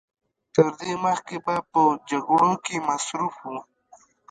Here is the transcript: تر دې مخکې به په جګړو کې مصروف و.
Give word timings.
تر 0.53 0.67
دې 0.79 0.93
مخکې 1.05 1.37
به 1.45 1.55
په 1.71 1.81
جګړو 2.09 2.51
کې 2.65 2.77
مصروف 2.87 3.35
و. 3.51 3.53